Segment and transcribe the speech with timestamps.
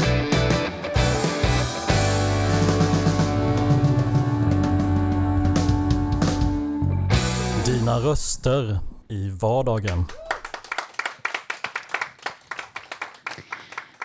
[7.66, 10.06] Dina röster i vardagen.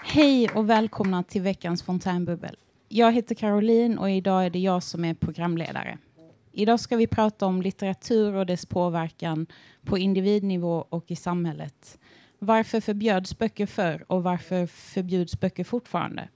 [0.03, 2.57] Hej och välkomna till veckans fontänbubbel.
[2.89, 5.99] Jag heter Caroline och idag är det jag som är programledare.
[6.52, 9.47] Idag ska vi prata om litteratur och dess påverkan
[9.84, 11.98] på individnivå och i samhället.
[12.39, 16.28] Varför förbjöds böcker förr och varför förbjuds böcker fortfarande?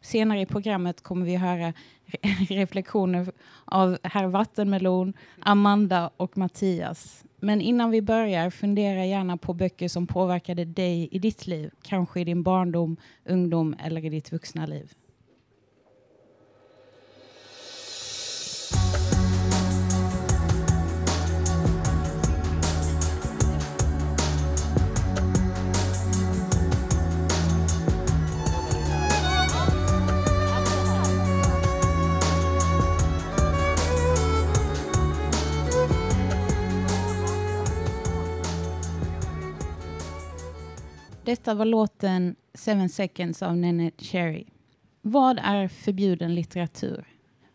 [0.00, 1.72] Senare i programmet kommer vi höra
[2.06, 3.32] re- reflektioner
[3.64, 7.24] av herr Vattenmelon, Amanda och Mattias.
[7.40, 11.70] Men innan vi börjar, fundera gärna på böcker som påverkade dig i ditt liv.
[11.82, 14.92] Kanske i din barndom, ungdom eller i ditt vuxna liv.
[41.24, 44.44] Detta var låten Seven Seconds av Nene Cherry.
[45.02, 47.04] Vad är förbjuden litteratur?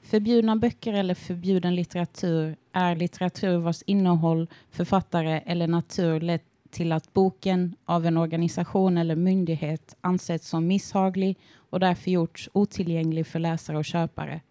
[0.01, 7.13] Förbjudna böcker eller förbjuden litteratur är litteratur vars innehåll, författare eller natur lett till att
[7.13, 13.77] boken av en organisation eller myndighet ansetts som misshaglig och därför gjorts otillgänglig för läsare
[13.77, 14.41] och köpare.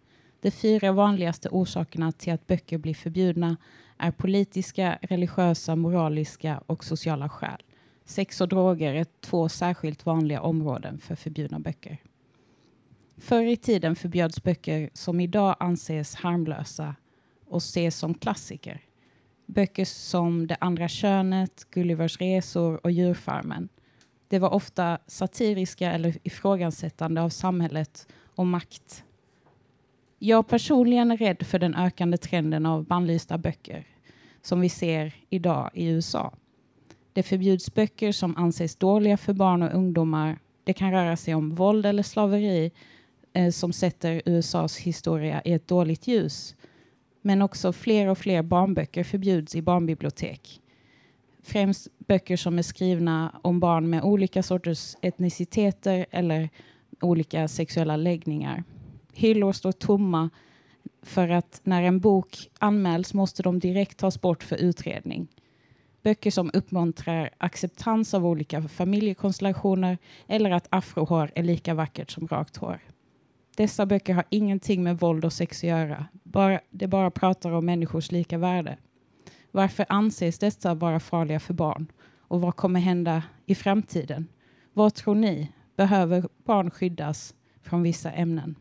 [0.41, 3.57] De fyra vanligaste orsakerna till att böcker blir förbjudna
[3.97, 7.63] är politiska, religiösa, moraliska och sociala skäl.
[8.09, 11.97] Sex och droger är två särskilt vanliga områden för förbjudna böcker.
[13.17, 16.95] Förr i tiden förbjöds böcker som idag anses harmlösa
[17.45, 18.81] och ses som klassiker.
[19.45, 23.69] Böcker som Det andra könet, Gullivers resor och Djurfarmen.
[24.27, 29.03] Det var ofta satiriska eller ifrågasättande av samhället och makt.
[30.19, 33.87] Jag personligen är rädd för den ökande trenden av bannlysta böcker
[34.41, 36.33] som vi ser idag i USA.
[37.19, 40.39] Det förbjuds böcker som anses dåliga för barn och ungdomar.
[40.63, 42.71] Det kan röra sig om våld eller slaveri
[43.33, 46.55] eh, som sätter USAs historia i ett dåligt ljus.
[47.21, 50.61] Men också fler och fler barnböcker förbjuds i barnbibliotek.
[51.43, 56.49] Främst böcker som är skrivna om barn med olika sorters etniciteter eller
[57.01, 58.63] olika sexuella läggningar.
[59.13, 60.29] Hyllor står tomma
[61.01, 65.27] för att när en bok anmäls måste de direkt tas bort för utredning.
[66.09, 69.97] Böcker som uppmuntrar acceptans av olika familjekonstellationer
[70.27, 72.79] eller att afrohår är lika vackert som rakt hår.
[73.57, 76.05] Dessa böcker har ingenting med våld och sex att göra.
[76.23, 78.77] Bara, det bara pratar om människors lika värde.
[79.51, 81.91] Varför anses dessa vara farliga för barn?
[82.19, 84.27] Och vad kommer hända i framtiden?
[84.73, 85.51] Vad tror ni?
[85.75, 88.55] Behöver barn skyddas från vissa ämnen?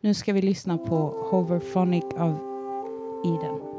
[0.00, 2.38] Nu ska vi lyssna på Hoverphonic av
[3.24, 3.71] Eden.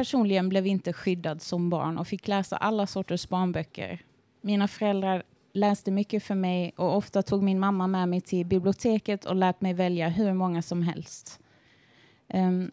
[0.00, 4.02] Personligen blev inte skyddad som barn och fick läsa alla sorters barnböcker.
[4.40, 9.24] Mina föräldrar läste mycket för mig och ofta tog min mamma med mig till biblioteket
[9.24, 11.40] och lät mig välja hur många som helst.
[12.34, 12.70] Um,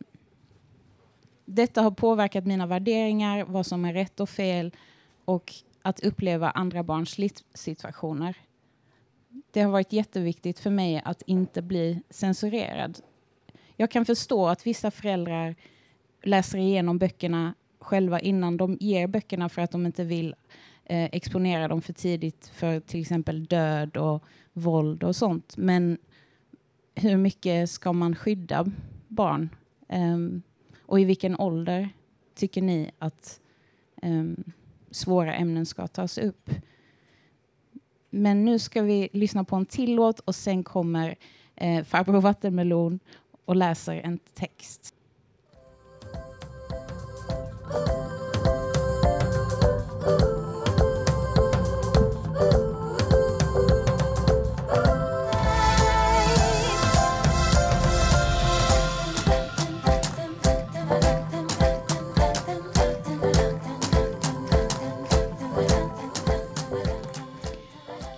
[1.45, 4.75] detta har påverkat mina värderingar, vad som är rätt och fel
[5.25, 8.37] och att uppleva andra barns livssituationer.
[9.51, 12.99] Det har varit jätteviktigt för mig att inte bli censurerad.
[13.75, 15.55] Jag kan förstå att vissa föräldrar
[16.23, 20.35] läser igenom böckerna själva innan de ger böckerna för att de inte vill
[20.85, 24.23] eh, exponera dem för tidigt för till exempel död och
[24.53, 25.57] våld och sånt.
[25.57, 25.97] Men
[26.95, 28.65] hur mycket ska man skydda
[29.07, 29.49] barn?
[29.89, 30.41] Um,
[30.81, 31.89] och i vilken ålder
[32.35, 33.39] tycker ni att
[34.01, 34.43] um,
[34.91, 36.49] svåra ämnen ska tas upp?
[38.09, 41.15] Men nu ska vi lyssna på en till låt och sen kommer
[41.55, 42.99] eh, farbror Vattenmelon
[43.45, 44.96] och läser en text.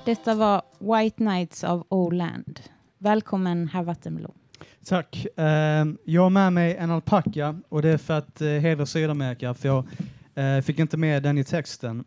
[0.10, 2.60] Detta var White Nights of Oland.
[2.98, 4.34] Välkommen herr Vattenblom.
[4.86, 5.28] Tack.
[5.36, 9.54] Ehm, jag har med mig en alpacka och det är för att eh, hedra Sydamerika
[9.54, 9.86] för jag
[10.36, 12.04] eh, fick inte med den i texten.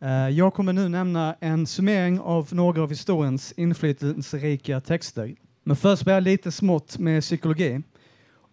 [0.00, 5.34] Eh, jag kommer nu nämna en summering av några av historiens inflytelserika texter.
[5.64, 7.82] Men först börjar jag lite smått med psykologi.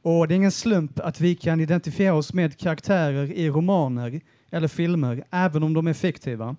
[0.01, 4.21] Och det är ingen slump att vi kan identifiera oss med karaktärer i romaner
[4.51, 6.56] eller filmer, även om de är fiktiva.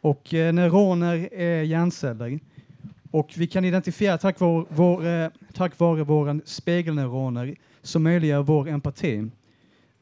[0.00, 2.40] Och neuroner är hjärnceller.
[3.10, 8.68] Och vi kan identifiera tack vare, vår, eh, tack vare våra spegelneuroner som möjliggör vår
[8.68, 9.30] empati.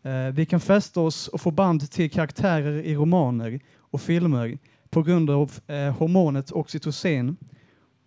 [0.03, 4.59] Eh, vi kan fästa oss och få band till karaktärer i romaner och filmer
[4.91, 7.37] på grund av eh, hormonet oxytocin.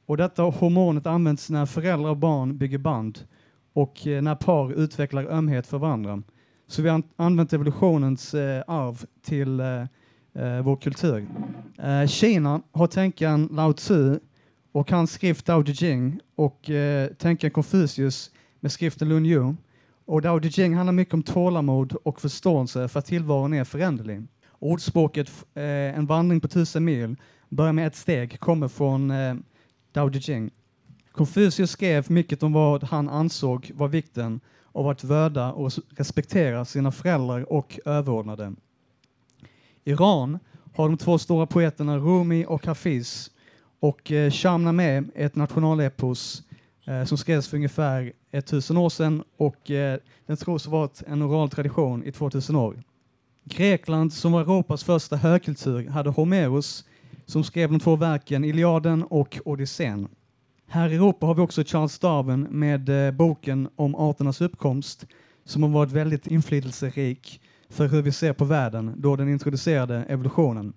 [0.06, 3.20] Och detta hormonet används när föräldrar och barn bygger band
[3.74, 6.24] och när par utvecklar ömhet för varandra.
[6.68, 8.34] Så vi har använt evolutionens
[8.68, 9.62] arv till
[10.64, 11.28] vår kultur.
[12.08, 14.20] Kina har tänkaren Lao Tzu
[14.72, 19.54] och hans skrift Dao De Jing och eh, tänkaren Confucius med skriften Lun Yu.
[20.06, 24.24] Och Dao De Jing handlar mycket om tålamod och förståelse för att tillvaron är föränderlig.
[24.60, 27.16] Ordspråket eh, en vandring på tusen mil
[27.50, 29.36] börjar med ett steg kommer från eh,
[29.92, 30.52] Dao De Jing.
[31.12, 34.40] Confucius skrev mycket om vad han ansåg var vikten
[34.72, 38.54] av att värda och respektera sina föräldrar och överordnade.
[39.84, 40.40] Iran
[40.74, 43.32] har de två stora poeterna Rumi och Hafiz
[43.82, 46.44] och eh, Shahnameh är ett nationalepos
[46.86, 51.22] eh, som skrevs för ungefär 1000 år sedan och eh, den tros ha varit en
[51.22, 52.84] oral tradition i 2000 år.
[53.44, 56.86] Grekland, som var Europas första högkultur, hade Homeros
[57.26, 60.08] som skrev de två verken Iliaden och Odysseen.
[60.68, 65.06] Här i Europa har vi också Charles Darwin med eh, boken om arternas uppkomst
[65.46, 70.74] som har varit väldigt inflytelserik för hur vi ser på världen då den introducerade evolutionen.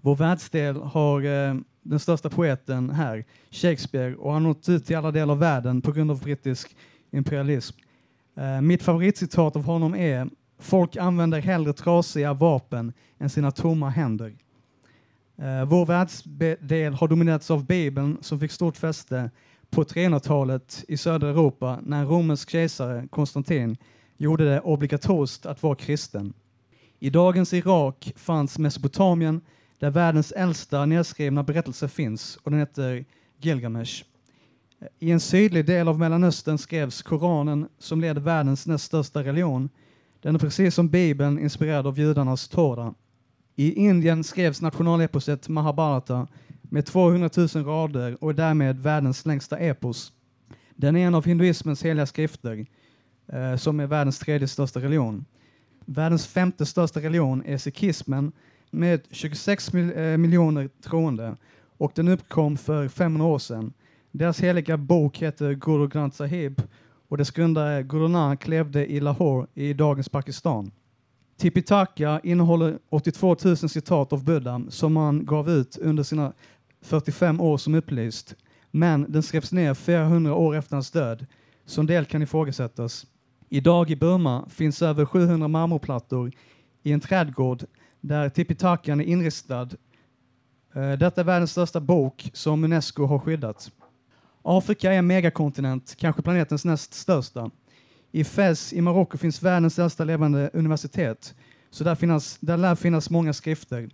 [0.00, 1.54] Vår världsdel har eh,
[1.90, 5.92] den största poeten här, Shakespeare, och har nått ut till alla delar av världen på
[5.92, 6.76] grund av brittisk
[7.10, 7.76] imperialism.
[8.36, 10.28] Eh, mitt favoritcitat av honom är
[10.58, 14.36] Folk använder hellre trasiga vapen än sina tomma händer.
[15.38, 19.30] Eh, vår världsdel har dominerats av Bibeln som fick stort fäste
[19.70, 23.76] på 300-talet i södra Europa när en romersk kejsare, Konstantin,
[24.16, 26.32] gjorde det obligatoriskt att vara kristen.
[26.98, 29.40] I dagens Irak fanns Mesopotamien
[29.78, 33.04] där världens äldsta nedskrivna berättelse finns och den heter
[33.38, 34.04] Gilgamesh.
[34.98, 39.68] I en sydlig del av Mellanöstern skrevs Koranen som leder världens näst största religion.
[40.20, 42.94] Den är precis som Bibeln inspirerad av judarnas Tora.
[43.54, 46.26] I Indien skrevs nationaleposet Mahabharata
[46.62, 50.12] med 200 000 rader och är därmed världens längsta epos.
[50.74, 52.66] Den är en av hinduismens heliga skrifter,
[53.26, 55.24] eh, som är världens tredje största religion.
[55.84, 58.32] Världens femte största religion är sikhismen
[58.70, 61.36] med 26 mil eh, miljoner troende
[61.78, 63.72] och den uppkom för 500 år sedan.
[64.10, 66.62] Deras heliga bok heter Guru Granth Sahib
[67.08, 70.70] och dess grundare Guru Nanak levde i Lahore i dagens Pakistan.
[71.36, 76.32] Tipitaka innehåller 82 000 citat av Buddha som han gav ut under sina
[76.82, 78.34] 45 år som upplyst.
[78.70, 81.26] Men den skrevs ner 400 år efter hans död,
[81.66, 83.06] så en del kan ifrågasättas.
[83.48, 86.32] Idag i Burma finns över 700 marmorplattor
[86.82, 87.64] i en trädgård
[88.06, 89.68] där Tipitakan är inristad.
[90.74, 93.72] Eh, detta är världens största bok som Unesco har skyddat.
[94.42, 97.50] Afrika är en megakontinent, kanske planetens näst största.
[98.12, 101.34] I Fez i Marocko finns världens äldsta levande universitet,
[101.70, 103.90] så där, finnas, där lär finnas många skrifter.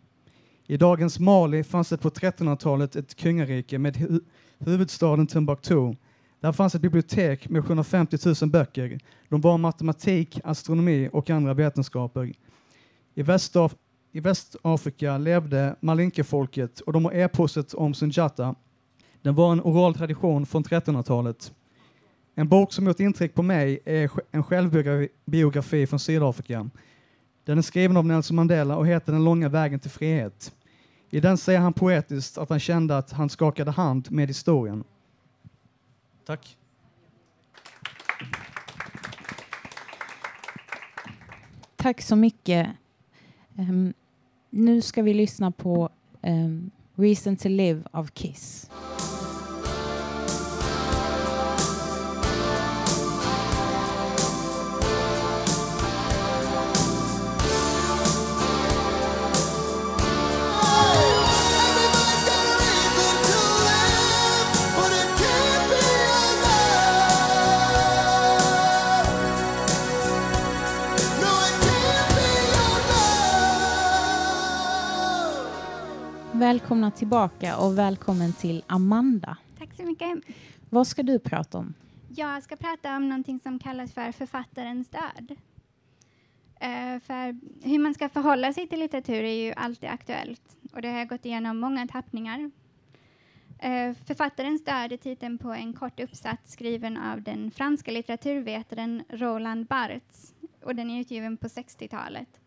[0.67, 4.21] I dagens Mali fanns det på 1300-talet ett kungarike med hu
[4.59, 5.95] huvudstaden Timbuktu.
[6.41, 9.01] Där fanns ett bibliotek med 750 000 böcker.
[9.29, 12.33] De var matematik, astronomi och andra vetenskaper.
[13.15, 13.75] I, Västaf
[14.13, 18.55] i Västafrika levde Malinke-folket och de har eposet om Sunjata.
[19.23, 21.53] Den var en oral tradition från 1300-talet.
[22.35, 26.71] En bok som gjort intryck på mig är en självbiografi från Sydafrika.
[27.45, 30.55] Den är skriven av Nelson Mandela och heter Den långa vägen till frihet.
[31.11, 34.85] I den säger han poetiskt att han kände att han skakade hand med historien.
[36.27, 36.57] Tack.
[41.77, 42.69] Tack så mycket.
[43.59, 43.95] Um,
[44.53, 45.89] nu ska vi lyssna på
[46.23, 48.71] um, Reason to Live av Kiss.
[76.53, 79.37] Välkomna tillbaka och välkommen till Amanda.
[79.59, 80.19] Tack så mycket.
[80.71, 81.75] Vad ska du prata om?
[82.09, 85.31] Jag ska prata om någonting som kallas för författarens död.
[85.31, 90.89] Uh, för hur man ska förhålla sig till litteratur är ju alltid aktuellt och det
[90.89, 92.39] har jag gått igenom många tappningar.
[92.39, 99.67] Uh, författarens död är titeln på en kort uppsats skriven av den franska litteraturvetaren Roland
[99.67, 102.42] Barthes och den är utgiven på 60-talet.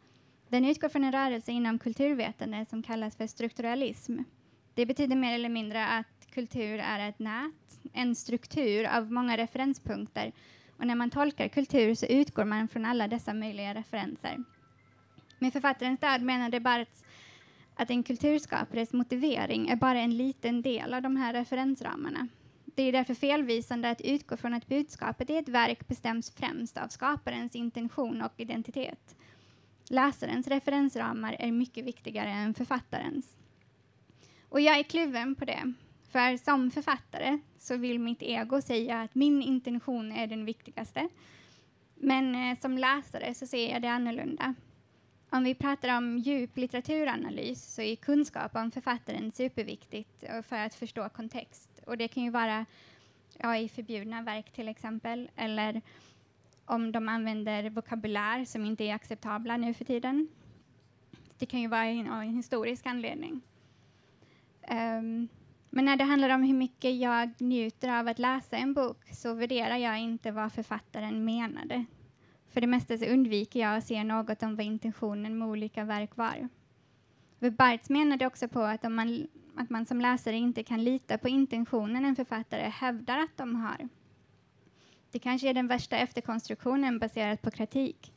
[0.49, 4.19] Den utgår från en rörelse inom kulturvetande som kallas för strukturalism.
[4.73, 10.31] Det betyder mer eller mindre att kultur är ett nät, en struktur av många referenspunkter
[10.77, 14.43] och när man tolkar kultur så utgår man från alla dessa möjliga referenser.
[15.39, 17.03] Med författarens död menade Barthes
[17.75, 22.27] att en kulturskapares motivering är bara en liten del av de här referensramarna.
[22.65, 26.87] Det är därför felvisande att utgå från att budskapet i ett verk bestäms främst av
[26.87, 29.15] skaparens intention och identitet.
[29.89, 33.37] Läsarens referensramar är mycket viktigare än författarens.
[34.49, 35.73] Och jag är kluven på det.
[36.11, 41.09] För som författare så vill mitt ego säga att min intention är den viktigaste.
[41.95, 44.53] Men eh, som läsare så ser jag det annorlunda.
[45.29, 50.75] Om vi pratar om djup litteraturanalys så är kunskap om författaren superviktigt eh, för att
[50.75, 51.69] förstå kontext.
[51.85, 52.65] Och det kan ju vara
[53.37, 55.81] ja, i förbjudna verk till exempel, eller
[56.65, 60.27] om de använder vokabulär som inte är acceptabla nu för tiden.
[61.37, 63.41] Det kan ju vara en, en historisk anledning.
[64.71, 65.27] Um,
[65.69, 69.33] men när det handlar om hur mycket jag njuter av att läsa en bok så
[69.33, 71.85] värderar jag inte vad författaren menade.
[72.49, 76.17] För det mesta så undviker jag att se något om vad intentionen med olika verk
[76.17, 76.49] var.
[77.39, 81.29] Barthes menade också på att, om man, att man som läsare inte kan lita på
[81.29, 83.89] intentionen en författare hävdar att de har.
[85.15, 88.13] Det kanske är den värsta efterkonstruktionen baserat på kritik.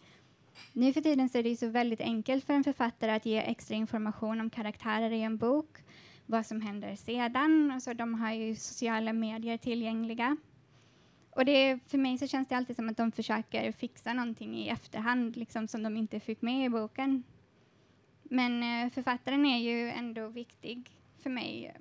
[0.72, 3.38] Nu för tiden så är det ju så väldigt enkelt för en författare att ge
[3.38, 5.78] extra information om karaktärer i en bok,
[6.26, 7.70] vad som händer sedan.
[7.70, 10.36] Alltså, de har ju sociala medier tillgängliga.
[11.30, 14.68] Och det, för mig så känns det alltid som att de försöker fixa någonting i
[14.68, 17.22] efterhand, liksom som de inte fick med i boken.
[18.22, 20.90] Men eh, författaren är ju ändå viktig
[21.22, 21.74] för mig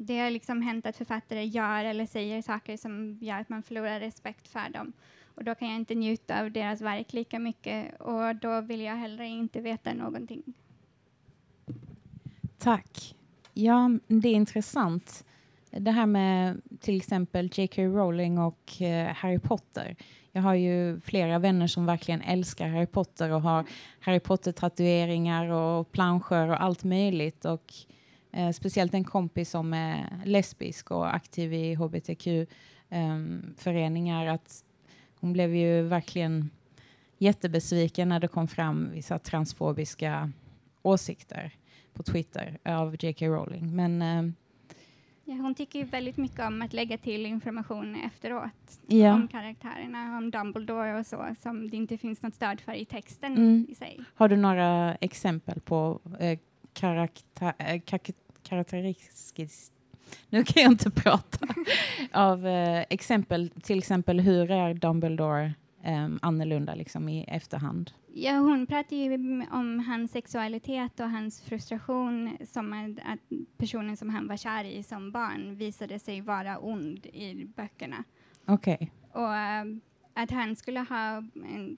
[0.00, 4.00] det har liksom hänt att författare gör eller säger saker som gör att man förlorar
[4.00, 4.92] respekt för dem.
[5.34, 8.96] Och då kan jag inte njuta av deras verk lika mycket och då vill jag
[8.96, 10.42] heller inte veta någonting.
[12.58, 13.14] Tack.
[13.54, 15.24] Ja, det är intressant.
[15.70, 17.82] Det här med till exempel J.K.
[17.82, 19.96] Rowling och eh, Harry Potter.
[20.32, 23.64] Jag har ju flera vänner som verkligen älskar Harry Potter och har
[24.00, 27.44] Harry Potter-tatueringar och planscher och allt möjligt.
[27.44, 27.72] Och
[28.38, 34.26] Eh, speciellt en kompis som är lesbisk och aktiv i hbtq-föreningar.
[34.26, 34.64] Ehm, att
[35.20, 36.50] hon blev ju verkligen
[37.18, 40.32] jättebesviken när det kom fram vissa transfobiska
[40.82, 41.52] åsikter
[41.94, 43.26] på Twitter av J.K.
[43.26, 43.76] Rowling.
[43.76, 44.22] Men, eh,
[45.24, 49.14] ja, hon tycker ju väldigt mycket om att lägga till information efteråt ja.
[49.14, 53.32] om karaktärerna, om Dumbledore och så, som det inte finns något stöd för i texten
[53.32, 53.66] mm.
[53.68, 54.00] i sig.
[54.14, 56.38] Har du några exempel på eh,
[56.72, 57.80] karaktär, eh,
[58.48, 59.72] karaktäristiskt
[60.30, 61.46] nu kan jag inte prata.
[62.12, 67.90] av eh, exempel, till exempel hur är Dumbledore eh, annorlunda liksom, i efterhand?
[68.14, 69.14] Ja, hon pratar ju
[69.50, 73.18] om hans sexualitet och hans frustration som att
[73.56, 78.04] personen som han var kär i som barn visade sig vara ond i böckerna.
[78.46, 78.74] Okej.
[78.74, 78.88] Okay.
[79.22, 79.34] Och
[80.18, 81.22] att han skulle ha,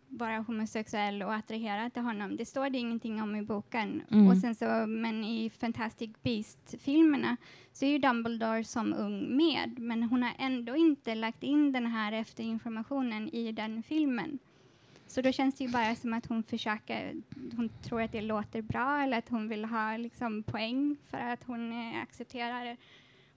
[0.09, 2.37] vara homosexuell och attraherad till honom.
[2.37, 4.03] Det står det ingenting om i boken.
[4.11, 4.29] Mm.
[4.29, 7.37] Och sen så, men i Fantastic Beast-filmerna
[7.73, 11.87] så är ju Dumbledore som ung med, men hon har ändå inte lagt in den
[11.87, 14.39] här efterinformationen i den filmen.
[15.07, 17.15] Så då känns det ju bara som att hon försöker,
[17.57, 21.45] hon tror att det låter bra eller att hon vill ha liksom, poäng för att
[21.45, 22.77] hon accepterar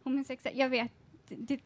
[0.03, 0.57] homosexuell.
[0.57, 1.02] Jag vet
[1.37, 1.59] det,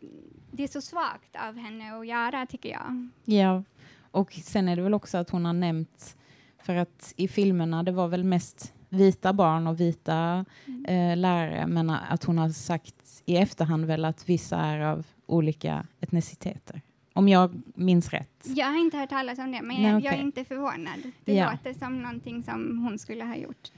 [0.51, 3.09] det, är så svagt av henne att göra, tycker jag.
[3.25, 3.63] Ja,
[4.11, 6.17] och sen är det väl också att hon har nämnt,
[6.63, 10.85] för att i filmerna det var väl mest vita barn och vita mm.
[10.85, 15.85] eh, lärare, men att hon har sagt i efterhand väl att vissa är av olika
[15.99, 16.81] etniciteter.
[17.13, 18.45] Om jag minns rätt.
[18.45, 20.11] Jag har inte hört talas om det, men Nej, jag, okay.
[20.11, 21.11] jag, är inte förvånad.
[21.25, 21.51] Det ja.
[21.51, 23.71] låter som någonting som hon skulle ha gjort.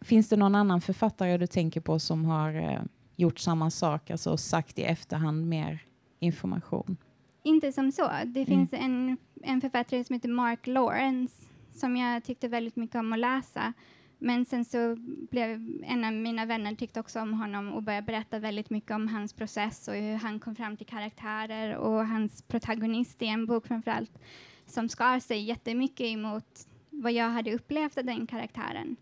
[0.00, 2.80] Finns det någon annan författare du tänker på som har eh,
[3.22, 5.82] gjort samma sak, alltså sagt i efterhand mer
[6.18, 6.96] information?
[7.42, 8.08] Inte som så.
[8.24, 8.46] Det mm.
[8.46, 11.34] finns en, en författare som heter Mark Lawrence
[11.74, 13.72] som jag tyckte väldigt mycket om att läsa.
[14.18, 14.96] Men sen så
[15.30, 19.08] blev en av mina vänner tyckte också om honom och började berätta väldigt mycket om
[19.08, 23.66] hans process och hur han kom fram till karaktärer och hans protagonist i en bok
[23.66, 24.18] framförallt
[24.66, 28.96] som skar sig jättemycket emot vad jag hade upplevt av den karaktären.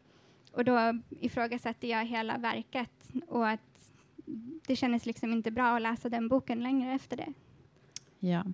[0.53, 3.70] och då ifrågasatte jag hela verket och att
[4.67, 7.33] det kändes liksom inte bra att läsa den boken längre efter det.
[8.19, 8.45] Ja.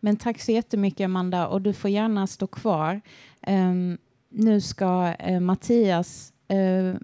[0.00, 3.00] Men tack så jättemycket Amanda och du får gärna stå kvar.
[3.46, 6.94] Um, nu ska uh, Mattias uh,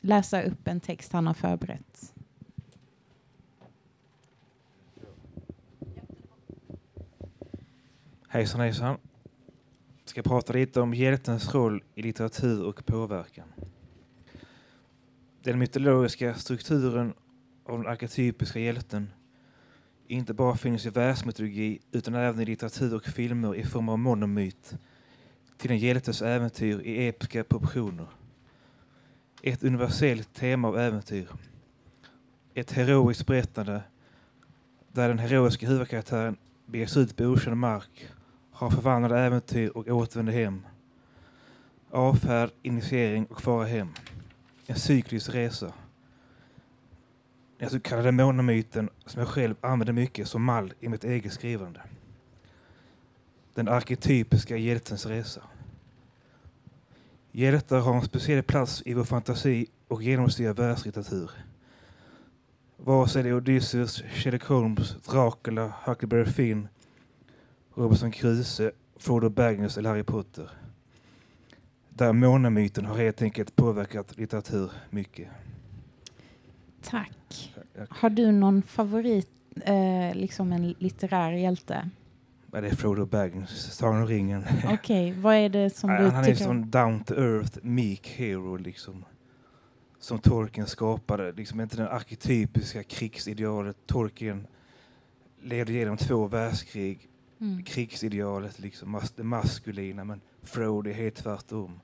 [0.00, 2.14] läsa upp en text han har förberett.
[8.28, 8.96] Hejsan hejsan.
[10.00, 13.46] Jag ska prata lite om hjältens roll i litteratur och påverkan.
[15.42, 17.14] Den mytologiska strukturen
[17.64, 19.10] av den arketypiska hjälten
[20.06, 24.74] inte bara finns i världsmytologi utan även i litteratur och filmer i form av monomyt
[25.56, 28.06] till en hjältes äventyr i episka proportioner.
[29.42, 31.28] Ett universellt tema av äventyr.
[32.54, 33.82] Ett heroiskt berättande
[34.92, 38.08] där den heroiska huvudkaraktären beger sig ut på okänd mark,
[38.50, 40.66] har förvandlade äventyr och återvänder hem.
[41.90, 43.88] Avfärd, initiering och fara hem.
[44.70, 45.72] En cyklisk resa.
[47.58, 51.80] Den så kallade månemyten som jag själv använder mycket som mall i mitt eget skrivande.
[53.54, 55.42] Den arketypiska hjältens resa.
[57.32, 61.30] Hjältar har en speciell plats i vår fantasi och genomsyrar världslitteratur.
[62.76, 66.68] Vare sig det är Odysseus, Sherlock Holmes, Dracula, Huckleberry Finn,
[67.74, 70.50] Robinson Crusoe, Frodo Baggins eller Harry Potter.
[71.90, 75.28] Där månamyten har helt enkelt påverkat litteratur mycket.
[76.82, 77.54] Tack.
[77.88, 79.30] Har du någon favorit,
[79.64, 81.90] eh, liksom en litterär hjälte?
[82.52, 84.44] Ja, det är Frodo Baggins, Sagan om ringen.
[84.64, 85.12] Okej, okay.
[85.20, 86.42] vad är det som du Han tycker?
[86.42, 89.04] är sån down to earth, meek hero liksom.
[89.98, 93.76] Som Tolkien skapade, liksom inte den arketypiska krigsidealet.
[93.86, 94.46] Tolkien
[95.42, 97.09] levde genom två världskrig.
[97.40, 97.62] Mm.
[97.62, 101.80] Krigsidealet, liksom, mas det maskulina, men Frodo är helt tvärtom.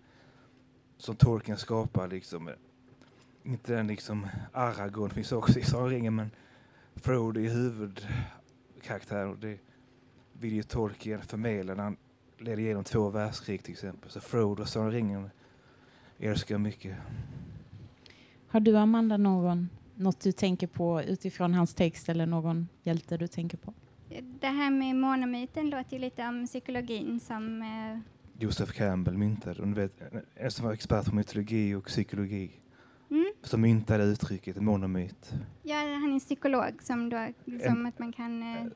[0.99, 2.51] Som Tolkien skapar liksom.
[3.43, 6.31] Inte den liksom, Aragorn finns också i Sagan men
[6.95, 9.41] Frodo är huvudkaraktären.
[9.41, 9.59] Det,
[10.41, 11.97] vill ju Tolkien förmedla när han
[12.39, 14.11] leder igenom två världskrig till exempel.
[14.11, 15.31] Så Frodo och Sagan ringen
[16.19, 16.97] älskar jag mycket.
[18.49, 23.29] Har du Amanda någon, något du tänker på utifrån hans text eller någon hjälte du
[23.29, 23.75] tänker på?
[24.41, 27.99] Det här med monomyten låter ju lite om psykologin som eh...
[28.39, 29.63] Joseph Campbell myntade.
[29.63, 30.03] Och vet,
[30.35, 32.51] en som var expert på mytologi och psykologi.
[33.11, 33.33] Mm.
[33.43, 35.33] Som myntade uttrycket monomyt.
[35.63, 38.67] Ja, han är psykolog som då, som en, att man kan eh,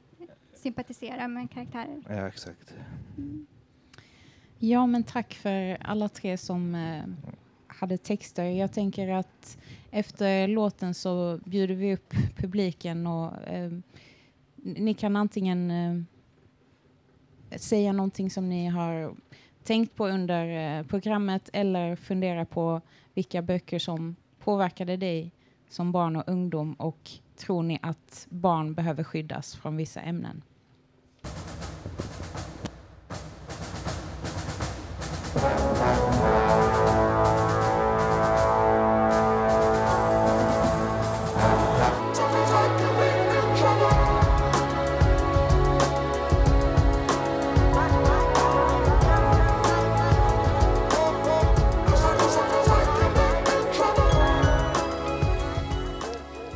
[0.54, 2.02] sympatisera med karaktärer.
[2.08, 2.74] Ja, exakt.
[3.18, 3.46] Mm.
[4.58, 7.02] Ja, men tack för alla tre som eh,
[7.66, 8.44] hade texter.
[8.44, 9.58] Jag tänker att
[9.90, 13.72] efter låten så bjuder vi upp publiken och eh,
[14.62, 19.14] ni kan antingen eh, säga någonting som ni har
[19.64, 22.80] tänkt på under eh, programmet eller fundera på
[23.14, 25.32] vilka böcker som påverkade dig
[25.68, 30.42] som barn och ungdom och tror ni att barn behöver skyddas från vissa ämnen?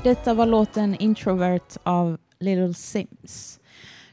[0.05, 3.61] Detta var låten Introvert av Little Sims.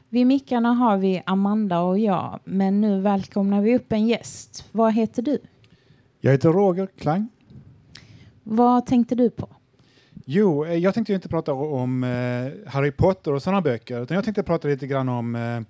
[0.08, 4.68] Vid mickarna har vi Amanda och jag, men nu välkomnar vi upp en gäst.
[4.72, 5.38] Vad heter du?
[6.20, 7.28] Jag heter Roger Klang.
[8.42, 9.48] Vad tänkte du på?
[10.24, 14.24] Jo, eh, jag tänkte inte prata om eh, Harry Potter och sådana böcker, utan jag
[14.24, 15.64] tänkte prata lite grann om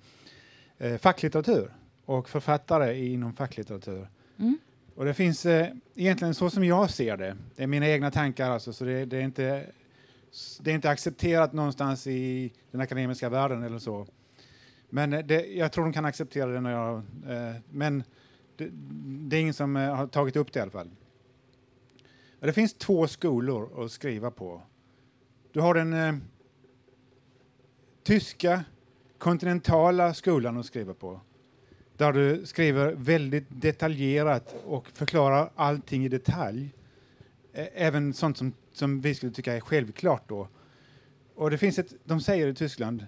[0.77, 1.71] eh, facklitteratur
[2.05, 4.07] och författare inom facklitteratur.
[4.39, 4.57] Mm.
[4.95, 8.49] Och det finns eh, egentligen så som jag ser det, det är mina egna tankar
[8.49, 9.65] alltså, så det, det, är inte,
[10.59, 14.07] det är inte accepterat någonstans i den akademiska världen eller så.
[14.89, 16.97] Men eh, det, jag tror de kan acceptera det när jag...
[16.97, 18.03] Eh, men
[18.57, 18.69] det,
[19.29, 20.89] det, är ingen som eh, har tagit upp det i alla fall.
[22.39, 24.61] Det finns två skolor att skriva på.
[25.51, 26.15] Du har den eh,
[28.03, 28.63] tyska
[29.17, 31.21] kontinentala skolan att skriva på.
[31.97, 36.73] Där du skriver väldigt detaljerat och förklarar allting i detalj.
[37.53, 40.47] Även sånt som, som vi skulle tycka är självklart då.
[41.35, 43.05] Och det finns ett, de säger i Tyskland,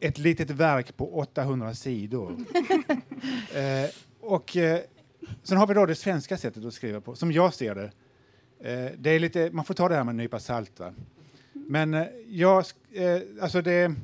[0.00, 2.30] ett litet verk på 800 sidor.
[3.54, 4.80] eh, och eh,
[5.42, 7.92] sen har vi då det svenska sättet att skriva på, som jag ser det.
[8.62, 10.80] Eh, det är lite, man får ta det här med en nypa salt.
[10.80, 10.92] Va?
[11.52, 13.94] Men eh, jag, eh, alltså det,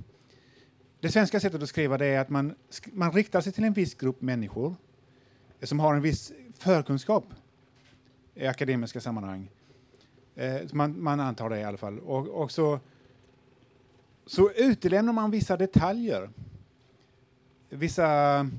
[1.01, 2.55] det svenska sättet att skriva det är att man,
[2.93, 4.77] man riktar sig till en viss grupp människor
[5.63, 7.25] som har en viss förkunskap
[8.35, 9.51] i akademiska sammanhang.
[10.39, 11.99] Eh, man, man antar det i alla fall.
[11.99, 12.81] Och, och så,
[14.27, 16.31] så utelämnar man vissa detaljer.
[17.69, 18.51] Vissa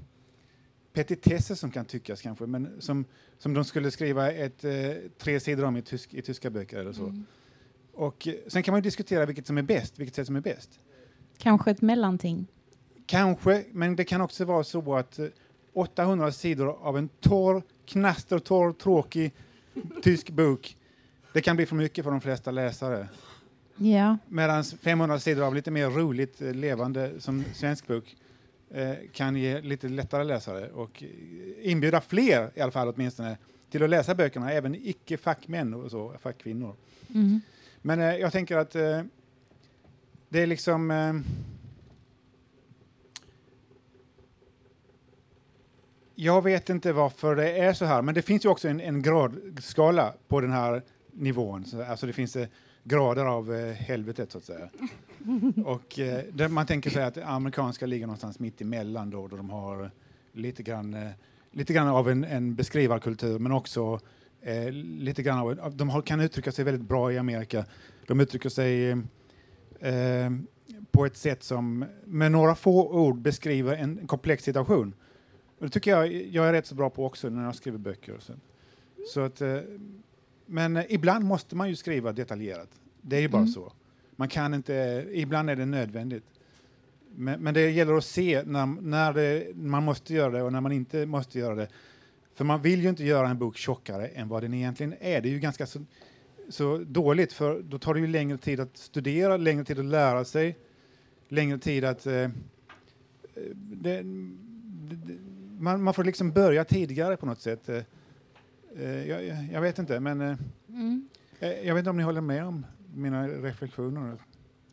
[0.93, 3.05] petitesser som kan tyckas kanske, men som,
[3.37, 6.93] som de skulle skriva ett, eh, tre sidor om i, tysk, i tyska böcker eller
[6.93, 7.03] så.
[7.03, 7.25] Mm.
[7.93, 10.41] Och eh, sen kan man ju diskutera vilket som är bäst, vilket sätt som är
[10.41, 10.79] bäst.
[11.37, 12.47] Kanske ett mellanting.
[13.05, 15.27] Kanske, men det kan också vara så att eh,
[15.73, 19.33] 800 sidor av en torr, knastertorr, tråkig
[20.03, 20.75] tysk bok,
[21.33, 23.07] det kan bli för mycket för de flesta läsare.
[23.77, 24.17] Ja.
[24.27, 28.15] Medan 500 sidor av lite mer roligt, eh, levande som svensk bok
[28.69, 31.09] eh, kan ge lite lättare läsare och eh,
[31.71, 33.37] inbjuda fler i alla fall åtminstone
[33.69, 36.75] till att läsa böckerna, även icke-fackmän och så, fackkvinnor.
[37.15, 37.41] Mm.
[37.81, 39.01] Men eh, jag tänker att eh,
[40.29, 40.91] det är liksom...
[40.91, 41.13] Eh,
[46.15, 49.01] jag vet inte varför det är så här, men det finns ju också en, en
[49.01, 50.83] gradskala på den här
[51.19, 51.65] nivån.
[51.65, 52.47] Så, alltså det finns eh,
[52.83, 54.69] grader av eh, helvetet, så att säga.
[55.65, 59.49] Och eh, man tänker sig att det amerikanska ligger någonstans mitt emellan då, då de
[59.49, 59.91] har
[60.31, 61.09] lite grann, eh,
[61.51, 63.99] lite grann av en, en beskrivarkultur, men också
[64.41, 67.65] eh, lite grann av, de har, kan uttrycka sig väldigt bra i Amerika.
[68.07, 68.89] De uttrycker sig
[69.79, 70.29] eh,
[70.91, 74.93] på ett sätt som med några få ord beskriver en komplex situation.
[75.59, 78.15] Och det tycker jag jag är rätt så bra på också när jag skriver böcker.
[78.15, 78.33] Och så.
[79.13, 79.41] Så att,
[80.49, 82.69] men eh, ibland måste man ju skriva detaljerat.
[83.01, 83.51] Det är ju bara Mm.
[83.51, 83.73] så.
[84.15, 86.23] Man kan inte, ibland är det nödvändigt.
[87.15, 90.61] Men, men det gäller att se när, när det, man måste göra det och när
[90.61, 91.67] man inte måste göra det.
[92.35, 95.21] För man vill ju inte göra en bok tjockare än vad den egentligen är.
[95.21, 95.79] Det är ju ganska så,
[96.49, 100.25] så dåligt, för då tar det ju längre tid att studera, längre tid att lära
[100.25, 100.57] sig,
[101.29, 102.05] längre tid att...
[102.05, 102.29] Eh,
[103.55, 105.17] det, det,
[105.59, 107.69] man, man får liksom börja tidigare på något sätt.
[108.75, 110.37] Eh, jag, jag- vet inte, men eh,
[110.69, 111.07] Mm.
[111.39, 114.17] eh, jag vet inte om ni håller med om mina reflektioner.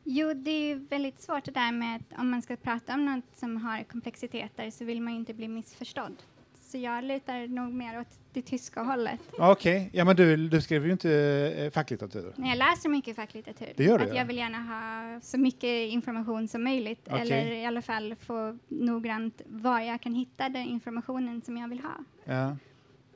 [0.05, 3.25] Jo, det är väldigt svårt det där med att om man ska prata om något
[3.37, 6.17] som har komplexiteter så vill man ju inte bli missförstådd.
[6.61, 9.21] Så jag lutar nog mer åt det tyska hållet.
[9.39, 11.11] Okej, ja men du, du skriver ju inte
[11.59, 12.33] eh, facklitteratur.
[12.37, 14.17] När jag läser mycket facklitteratur, Det gör du, att ja.
[14.17, 17.21] jag vill gärna ha så mycket information som möjligt Okej.
[17.21, 21.81] eller i alla fall få noggrant var jag kan hitta den informationen som jag vill
[21.81, 21.95] ha.
[22.25, 22.57] Ja.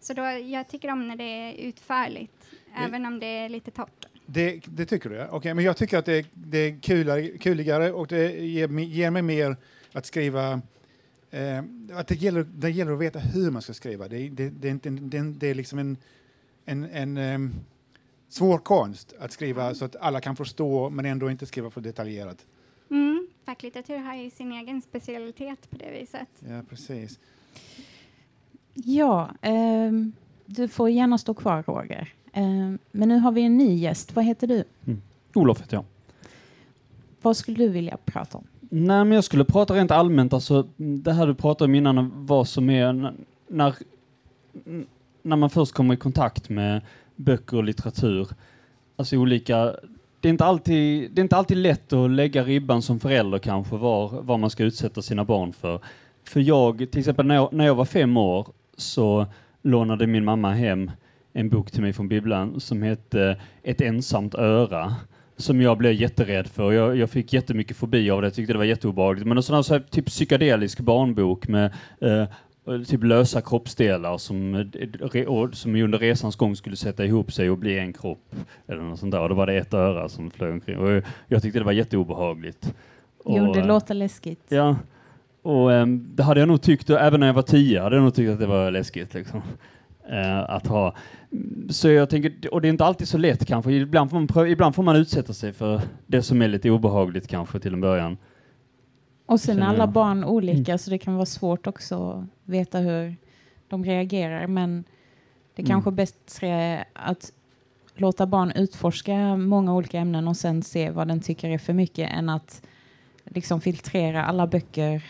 [0.01, 3.71] Så då, jag tycker om när det är utförligt, Det- även om det är lite
[3.71, 4.07] torrt.
[4.27, 5.27] Det, det tycker du?
[5.31, 8.85] Okej, men jag tycker att det, är- det är kulare, kuligare och det ger, mig-
[8.85, 9.57] ger mig mer
[9.93, 10.53] att skriva
[11.31, 11.59] eh,
[11.93, 14.09] att det, gäller, det gäller att veta hur man ska skriva.
[14.09, 15.97] Det, är- det, det, det, är- det är liksom en,
[16.65, 17.53] en, en ehm,
[18.29, 22.47] svår konst att skriva så att alla kan förstå men ändå inte skriva för detaljerat.
[22.91, 26.29] Mm, facklitteratur har ju sin egen specialitet på det viset.
[26.49, 27.19] Ja, precis.
[28.85, 30.13] Ja, ehm,
[30.47, 32.09] du får gärna stå kvar Roger.
[32.33, 34.17] Ehm, men nu har vi en ny gäst.
[34.17, 34.65] Vad heter du?
[35.35, 35.85] Olof heter jag.
[37.23, 38.45] Vad skulle du vilja prata om?
[38.61, 42.49] Nej, men jag skulle prata rent allmänt, alltså det här du pratade om innan, vad
[42.49, 43.15] som är
[43.49, 43.75] när,
[45.23, 46.81] när man först kommer i kontakt med
[47.17, 48.29] böcker och litteratur.
[48.97, 49.75] Alltså olika,
[50.21, 53.77] det är inte alltid, det är inte alltid lätt att lägga ribban som förälder kanske,
[53.77, 55.81] var, vad man ska utsätta sina barn för.
[56.25, 58.49] För jag, till exempel när jag, när jag var fem år
[58.81, 59.27] så
[59.63, 60.91] lånade min mamma hem
[61.33, 64.95] en bok till mig från bibblan som hette Ett ensamt öra
[65.37, 66.73] som jag blev jätterädd för.
[66.73, 69.27] Jag, jag fick jättemycket fobi av det, jag tyckte det var jätteobehagligt.
[69.27, 72.25] Men en sån här, så här typ psykedelisk barnbok med eh,
[72.87, 77.79] typ lösa kroppsdelar som, eh, som under resans gång skulle sätta ihop sig och bli
[77.79, 78.35] en kropp.
[78.69, 79.21] Eller något sånt där.
[79.21, 80.79] Och då var det ett öra som flög omkring.
[80.79, 82.75] Och jag, jag tyckte det var jätteobehagligt.
[83.25, 84.45] Jo, Och, det eh, låter läskigt.
[84.49, 84.77] Ja,
[85.43, 88.15] och ehm, det hade jag nog tyckt, även när jag var tio, hade jag nog
[88.15, 89.15] tyckt att det var läskigt.
[89.15, 89.43] Liksom.
[90.11, 90.95] Eh, att ha.
[91.71, 93.73] Så jag tänker, och det är inte alltid så lätt kanske.
[93.73, 97.29] Ibland får, man pröva, ibland får man utsätta sig för det som är lite obehagligt
[97.29, 98.17] kanske till en början.
[99.27, 103.17] Och sen är alla barn olika så det kan vara svårt också att veta hur
[103.69, 104.47] de reagerar.
[104.47, 104.85] Men
[105.55, 105.71] det är Mm.
[105.71, 107.33] kanske bättre att
[107.97, 112.11] låta barn utforska många olika ämnen och sen se vad den tycker är för mycket
[112.13, 112.63] än att
[113.25, 115.03] liksom filtrera alla böcker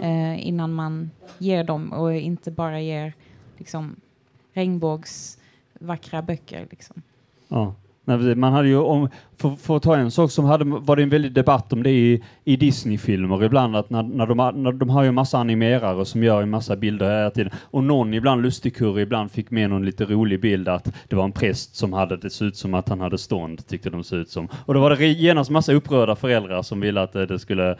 [0.00, 3.12] eh, innan man ger dem och inte bara ger
[3.58, 3.96] liksom
[4.52, 5.38] regnbågs
[5.80, 6.66] vackra böcker.
[6.70, 7.02] Liksom.
[7.48, 7.74] Ja.
[8.36, 11.08] Man hade ju, om, för, för att ta en sak som hade, var det en
[11.08, 14.90] väldig debatt om det i, i Disney-filmer ibland, att när, när, de, har- när de
[14.90, 18.42] har ju en massa animerare som gör en massa bilder hela tiden, och någon ibland
[18.42, 22.16] lustigkurre ibland fick med någon lite rolig bild att det var en präst som hade,
[22.16, 24.48] det såg ut som att han hade stånd, tyckte de såg ut som.
[24.54, 27.70] Och då var det genast massa upprörda föräldrar som ville att eh, det skulle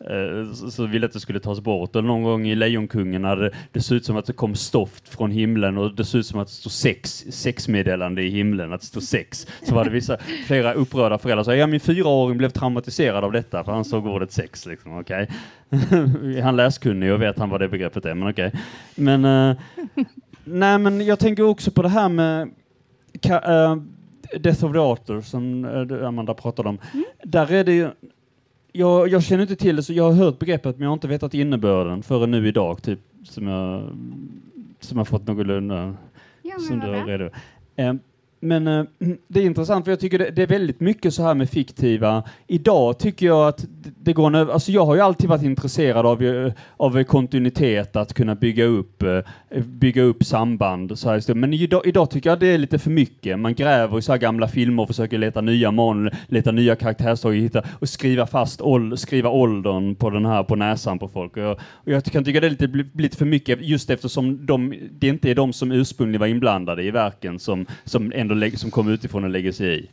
[0.00, 1.96] eh, så, ville att det skulle tas bort.
[1.96, 5.08] Eller någon gång i Lejonkungen när det, det såg ut som att det kom stoft
[5.08, 8.80] från himlen och det såg ut som att det stod sex, sexmeddelande i himlen, att
[8.80, 9.46] det stod sex.
[9.62, 13.32] Så var det vissa, flera upprörda föräldrar som sa, ja min fyraåring blev traumatiserad av
[13.32, 14.66] detta för han såg ordet sex.
[14.66, 15.26] Liksom, okay.
[16.42, 18.46] Han läskunnig och vet han vad det begreppet är, men okej.
[18.46, 18.60] Okay.
[18.94, 19.56] Men, eh,
[20.44, 22.48] nej men jag tänker också på det här med
[23.30, 23.76] uh,
[24.40, 26.78] Death of the Author som uh, Amanda pratade om.
[26.92, 27.04] Mm.
[27.22, 27.88] Där är det ju,
[28.72, 31.08] jag, jag känner inte till det, så jag har hört begreppet men jag har inte
[31.08, 33.82] vetat innebörden förrän nu idag, typ, som jag,
[34.80, 35.94] som jag fått någorlunda
[36.42, 37.30] Ja, som du har redo.
[38.40, 38.84] Men eh,
[39.28, 42.22] det är intressant för jag tycker det, det är väldigt mycket så här med fiktiva.
[42.46, 43.64] Idag tycker jag att
[44.02, 47.96] det, går en över, alltså jag har ju alltid varit intresserad av, eh, av kontinuitet,
[47.96, 49.20] att kunna bygga upp, eh,
[49.64, 50.98] bygga upp samband.
[50.98, 53.38] Så här, men idag, idag tycker jag det är lite för mycket.
[53.38, 57.34] Man gräver i så här gamla filmer och försöker leta nya mål, leta nya karaktärsdrag
[57.34, 61.36] hitta, och skriva fast ål, skriva åldern på den här på näsan på folk.
[61.36, 64.74] Och jag, och jag kan tycka det är lite, lite för mycket just eftersom de,
[64.90, 68.88] det inte är de som ursprungligen var inblandade i verken som, som ändå som kom
[68.88, 69.88] utifrån och lägger sig i.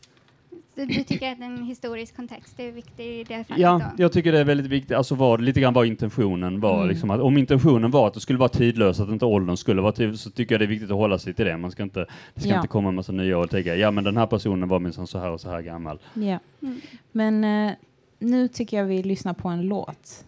[0.75, 3.61] Så du tycker att en historisk kontext är viktig i det fallet?
[3.61, 4.03] Ja, då?
[4.03, 6.75] jag tycker det är väldigt viktigt, alltså vad, lite grann vad intentionen var.
[6.77, 6.89] Mm.
[6.89, 9.91] Liksom, att om intentionen var att det skulle vara tidlöst, att inte åldern skulle vara
[9.91, 11.57] tid, så tycker jag det är viktigt att hålla sig till det.
[11.57, 12.55] Man ska inte, det ska Ja.
[12.55, 15.19] inte komma en massa nya och tänka, ja men den här personen var minsann så
[15.19, 15.99] här och så här gammal.
[16.13, 16.39] Ja.
[16.61, 16.81] Mm.
[17.11, 17.73] Men eh,
[18.19, 20.25] nu tycker jag vi lyssnar på en låt.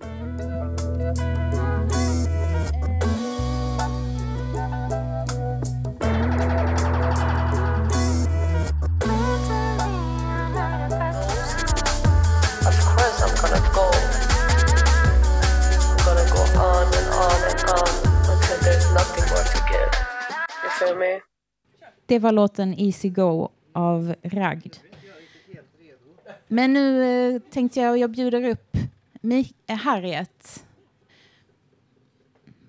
[0.00, 1.47] Of
[20.88, 21.20] You feel me?
[22.06, 24.76] Det var låten Easy Go av Ragd.
[26.48, 28.76] Men nu eh, tänkte jag jag bjuder upp
[29.66, 30.64] eh, Harriet.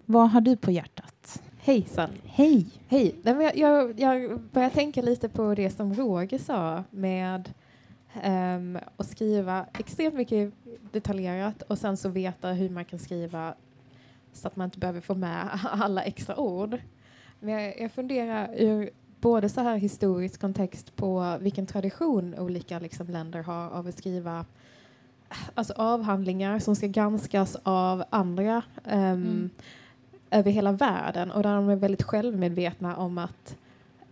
[0.06, 1.42] Vad har du på hjärtat?
[1.60, 2.10] Hejsan.
[2.26, 2.68] Hej!
[2.88, 3.16] Hej.
[3.22, 7.54] Nej, men jag, jag, jag börjar tänka lite på det som Roger sa med
[8.22, 10.54] ehm, att skriva extremt mycket
[10.92, 13.54] detaljerat och sen så veta hur man kan skriva
[14.34, 16.78] så att man inte behöver få med alla extra ord.
[17.39, 18.89] Men jag, funderar ur
[19.21, 24.45] både så här historisk kontext på vilken tradition olika liksom, länder har av att skriva
[25.54, 29.49] alltså avhandlingar som ska granskas av andra ehm, Mm.
[30.32, 33.58] över hela världen och där de är väldigt självmedvetna om att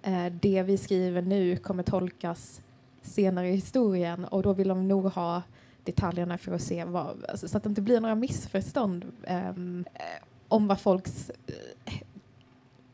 [0.02, 2.62] eh, det vi skriver nu kommer tolkas
[3.02, 5.42] senare i historien och då vill de nog ha
[5.84, 9.52] detaljerna för att se vad, alltså, så att det inte blir några missförstånd eh,
[10.48, 11.32] om vad folks
[11.86, 11.94] eh,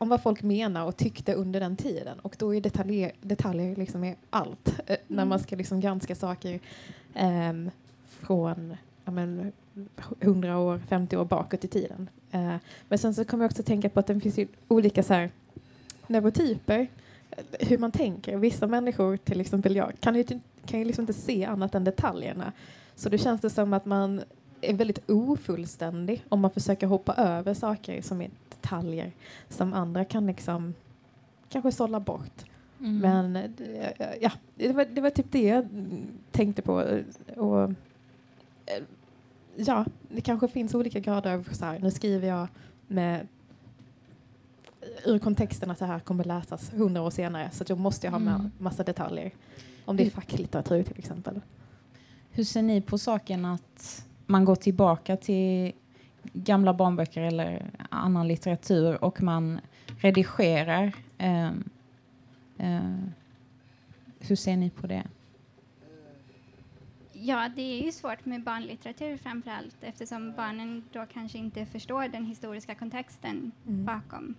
[0.04, 2.18] om vad folk menar och tyckte under den tiden.
[2.22, 4.80] Och då är detaljer, detaljer liksom är allt.
[4.86, 6.60] eh, När man ska liksom granska saker
[7.14, 7.70] ehm,
[8.06, 9.52] från ja, men,
[10.20, 12.08] 100 år, 50 år bakåt i tiden.
[12.30, 12.54] Eh,
[12.88, 14.38] men sen så kommer jag också tänka på att det finns
[14.68, 15.30] olika så här,
[16.06, 16.86] neurotyper.
[17.30, 18.36] eh, Hur man tänker.
[18.36, 21.84] Vissa människor, till exempel jag, kan ju, inte- kan ju liksom inte se annat än
[21.84, 22.52] detaljerna.
[22.96, 24.20] Så då känns det som att man
[24.60, 28.30] är väldigt ofullständig om man försöker hoppa över saker som är
[28.64, 29.12] detaljer
[29.48, 30.74] som andra kan liksom
[31.48, 32.44] kanske sålla bort.
[32.80, 32.98] Mm.
[32.98, 35.66] Men eh, ja, det var, det var typ det jag
[36.30, 36.80] tänkte på.
[36.82, 37.04] eh,
[37.36, 37.62] Och,
[38.66, 38.82] eh,
[39.56, 42.48] ja, det kanske finns olika grader av så här, nu skriver jag
[42.86, 43.26] med
[45.04, 48.18] ur kontexten att det här kommer läsas hundra år senare så då måste jag ha
[48.18, 48.50] med Mm.
[48.58, 49.30] massa detaljer.
[49.84, 51.40] Om det är facklitteratur till exempel.
[52.30, 55.72] Hur ser ni på saken att man går tillbaka till
[56.32, 59.60] gamla barnböcker eller annan litteratur och man
[60.00, 60.92] redigerar?
[61.18, 61.64] ehm,
[62.58, 62.94] eh,
[64.20, 65.02] hur ser ni på det?
[67.12, 72.08] Ja, det är ju svårt med barnlitteratur framför allt eftersom barnen då kanske inte förstår
[72.08, 73.84] den historiska kontexten Mm.
[73.84, 74.34] bakom.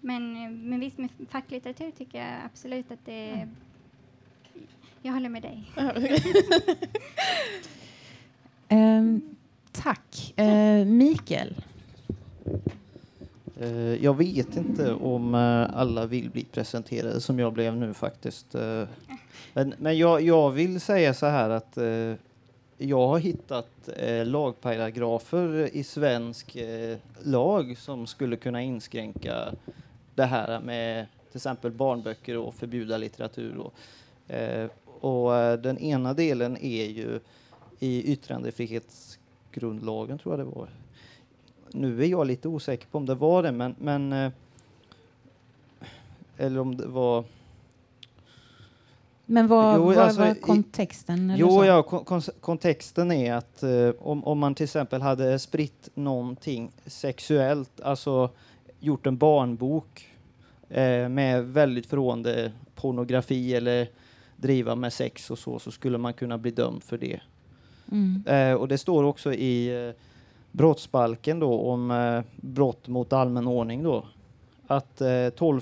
[0.00, 3.48] Men, eh, men visst, med facklitteratur tycker jag absolut att det är...
[5.02, 5.64] Jag håller med dig.
[8.68, 9.36] Ehm,
[9.72, 10.32] tack.
[10.36, 11.54] Eh, Mikael?
[13.60, 18.54] Eh, Jag vet inte om eh, alla vill bli presenterade som jag blev nu faktiskt.
[18.54, 18.84] Eh,
[19.54, 22.14] Men, men jag, jag vill säga så här att eh,
[22.78, 29.52] jag har hittat eh, lagparagrafer i svensk eh, lag som skulle kunna inskränka
[30.14, 33.56] det här med till exempel barnböcker och förbjuda litteratur.
[33.56, 33.74] Och,
[34.34, 34.68] eh,
[35.00, 37.20] och den ena delen är ju
[37.78, 38.12] i
[39.50, 40.68] yttrandefrihetsgrundlagen tror jag det var.
[41.72, 44.32] Nu är jag lite osäker på om det var det, men, men eh,
[46.36, 47.24] eller om det var
[49.26, 51.34] Men vad, Jo, vad alltså, var kontexten?
[51.36, 55.88] Jo, ja, kon- kon- kontexten är att eh, om, om man till exempel hade spritt
[55.94, 58.30] någonting sexuellt, alltså
[58.80, 60.06] gjort en barnbok
[60.68, 63.88] eh, med väldigt förråande pornografi eller
[64.36, 67.20] driva med sex och så, så skulle man kunna bli dömd för det.
[67.90, 68.22] Mm.
[68.26, 69.94] Eh, och det står också i eh,
[70.52, 74.04] brottsbalken då om eh, brott mot allmän ordning då.
[74.66, 75.60] Att eh, 12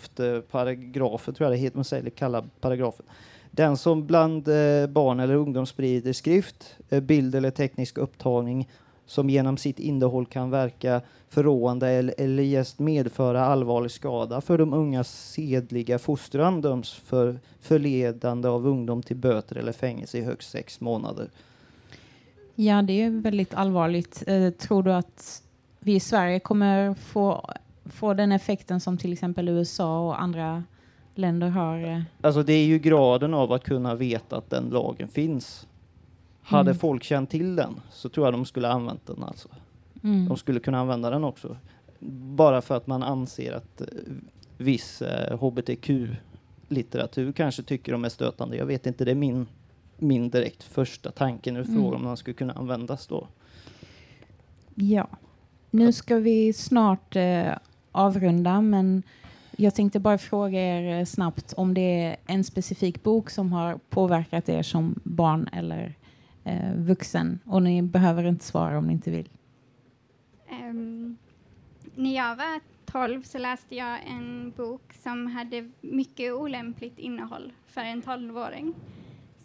[0.51, 3.07] paragrafen, tror jag det heter, man säger, kallar paragrafen.
[3.51, 8.69] Den som bland eh, barn eller ungdom sprider skrift, eh, bild eller teknisk upptagning
[9.07, 14.73] som genom sitt innehåll kan verka förråande eller, eller just medföra allvarlig skada för de
[14.73, 20.81] ungas sedliga fostran döms för förledande av ungdom till böter eller fängelse i högst sex
[20.81, 21.29] månader.
[22.61, 24.23] Ja, det är väldigt allvarligt.
[24.27, 25.43] Eh, tror du att
[25.81, 27.51] vi i Sverige kommer få,
[27.85, 30.65] få den effekten som till exempel USA och andra
[31.15, 31.79] länder har?
[31.85, 32.01] eh?
[32.21, 35.67] Alltså det är ju graden av att kunna veta att den lagen finns.
[36.43, 36.79] Hade Mm.
[36.79, 39.49] folk känt till den så tror jag de skulle använt den alltså.
[40.03, 40.29] Mm.
[40.29, 41.57] De skulle kunna använda den också.
[42.37, 43.87] Bara för att man anser att eh,
[44.57, 48.57] viss eh, hbtq-litteratur kanske tycker de är stötande.
[48.57, 49.47] Jag vet inte, det är min,
[49.99, 51.75] min direkt första tanke nu Mm.
[51.75, 53.29] frågan om den skulle kunna användas då.
[54.75, 55.09] Ja.
[55.71, 57.53] Nu ska vi snart eh,
[57.93, 59.03] avrunda, men
[59.57, 63.79] jag tänkte bara fråga er eh, snabbt om det är en specifik bok som har
[63.91, 65.95] påverkat er som barn eller
[66.45, 67.39] eh, vuxen.
[67.45, 69.29] Och ni behöver inte svara om ni inte vill.
[70.51, 71.17] Ehm,
[71.95, 77.81] när jag var 12 så läste jag en bok som hade mycket olämpligt innehåll för
[77.81, 78.75] en 12-åring.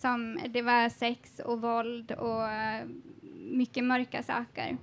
[0.03, 2.87] Som, det var sex och våld och eh,
[3.51, 4.77] mycket mörka saker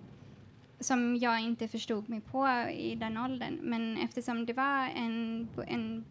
[0.78, 3.59] som jag inte förstod mig på i den åldern.
[3.62, 6.04] Men eftersom det var en, en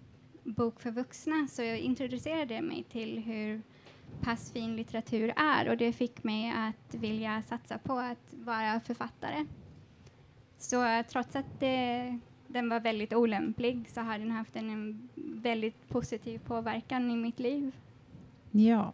[0.43, 3.61] bok för vuxna så introducerade jag mig till hur
[4.21, 9.45] pass fin litteratur är och det fick mig att vilja satsa på att vara författare.
[10.57, 15.89] Så trots att det, den var väldigt olämplig så har den haft en, en väldigt
[15.89, 17.71] positiv påverkan i mitt liv.
[18.51, 18.93] Ja.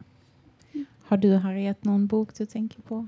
[1.04, 3.08] Har du Harriet någon bok du tänker på?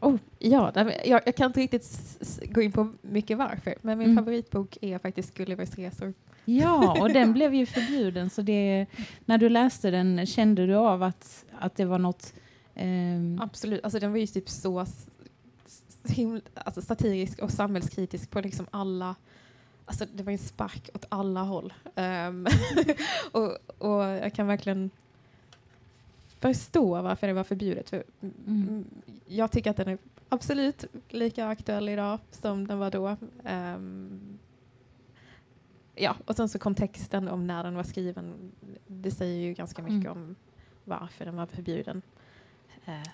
[0.00, 0.72] Oh, ja,
[1.04, 2.18] jag, jag kan inte riktigt
[2.50, 4.24] gå in på mycket varför, men min Mm.
[4.24, 6.14] favoritbok är faktiskt Gullivers resor.
[6.44, 8.30] Ja, och den blev ju förbjuden.
[8.30, 8.86] Så det,
[9.24, 12.32] när du läste den, kände du av att, att det var något...
[12.74, 14.86] ehm, Absolut, alltså den var ju typ så
[16.08, 19.14] himla, alltså satirisk och samhällskritisk på liksom alla
[19.86, 21.72] Alltså det var en spark åt alla håll.
[21.94, 22.46] Ehm,
[23.32, 24.90] och, och jag kan verkligen
[26.40, 27.90] förstå varför det var förbjudet.
[27.90, 28.04] För
[28.46, 28.84] mm.
[29.26, 33.16] Jag tycker att den är absolut lika aktuell idag som den var då.
[33.44, 34.38] Ehm,
[35.94, 38.52] ja, och sen så kontexten om när den var skriven.
[38.86, 40.12] Det säger ju ganska mycket Mm.
[40.22, 40.34] om
[40.84, 42.02] varför den var förbjuden.
[42.84, 43.08] Eh,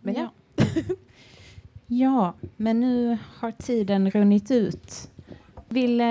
[0.00, 0.30] men ja.
[1.86, 5.10] Ja, men nu har tiden runnit ut.
[5.68, 6.04] Vill eh,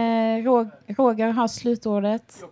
[0.43, 2.43] Rog- Roger ha slutordet?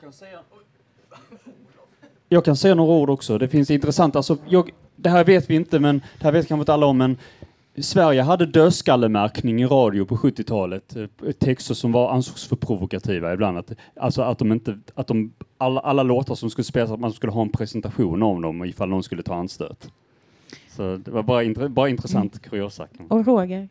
[2.30, 3.38] Jag kan säga några ord också.
[3.38, 4.16] Det finns intressant.
[4.16, 6.98] Alltså, jag, det här vet vi inte, men det här vet kanske inte alla om,
[6.98, 7.18] men
[7.78, 10.96] Sverige hade dödskallemärkning i radio på 70-talet.
[10.96, 13.58] Eh, Texter som var ansågs för provokativa ibland.
[13.58, 17.14] Att, alltså att de inte, att de, alla, alla låtar som skulle spelas, att man
[17.14, 19.92] skulle ha en presentation om dem ifall någon skulle ta anstöt.
[20.70, 22.88] Så det var bara, intre, bara intressant kuriosa.
[23.10, 23.70] Och Roger?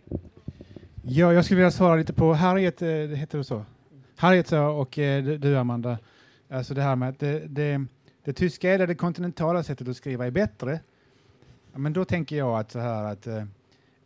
[1.02, 3.64] Ja, jag skulle vilja svara lite på Harriet, eh, det heter det så?
[4.16, 5.98] Harriet och eh, du- du Amanda,
[6.50, 7.84] alltså det här med att det, det,
[8.24, 10.80] det tyska eller det kontinentala sättet att skriva är bättre.
[11.74, 13.44] Men då tänker jag att så här att eh,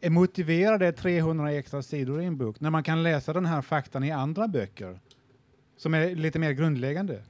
[0.01, 3.63] är motiverar det 300 extra sidor i en bok när man kan läsa den här
[3.63, 5.01] faktan i andra böcker
[5.77, 7.23] som är lite mer grundläggande?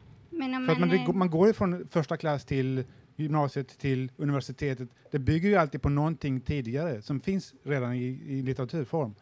[0.66, 2.84] För att man, man, eh, går- man från första klass till
[3.16, 4.88] gymnasiet till universitetet.
[5.10, 9.14] Det bygger ju alltid på någonting tidigare som finns redan i, i litteraturform.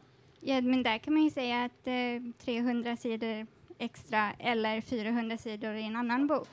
[0.46, 3.46] Ja, men där kan man ju säga att eh, 300 sidor
[3.78, 6.48] extra eller 400 sidor i en annan bok.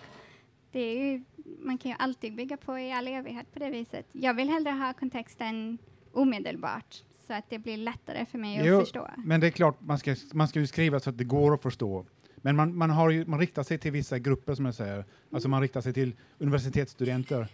[0.71, 1.23] Det är ju,
[1.59, 4.05] man kan ju alltid bygga på i all evighet på det viset.
[4.11, 5.77] Jag vill hellre ha kontexten
[6.11, 9.07] omedelbart så att det blir lättare för mig Jo, att förstå.
[9.17, 11.61] Men det är klart, man ska, man ska ju skriva så att det går att
[11.61, 12.05] förstå.
[12.35, 15.05] Men man, man, har ju, man riktar sig till vissa grupper, som jag säger.
[15.31, 17.47] Alltså man riktar sig till universitetsstudenter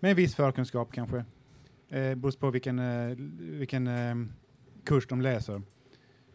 [0.00, 1.16] med en viss förkunskap kanske.
[1.88, 4.14] Eh, beror på vilken, eh, vilken eh,
[4.84, 5.62] kurs de läser.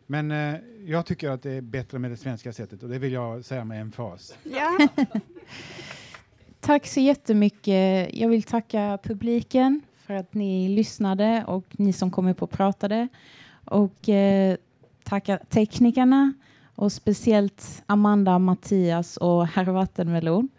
[0.07, 3.13] Men eh, jag tycker att det är bättre med det svenska sättet och det vill
[3.13, 4.37] jag säga med emfas.
[4.43, 4.87] Ja.
[6.59, 8.09] Tack så jättemycket.
[8.13, 13.07] Jag vill tacka publiken för att ni lyssnade och ni som kom upp och pratade.
[13.65, 14.55] Och eh,
[15.03, 16.33] tacka teknikerna
[16.75, 20.49] och speciellt Amanda, Mattias och Herr Vattenmelon.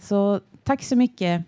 [0.00, 1.44] Så tack så mycket.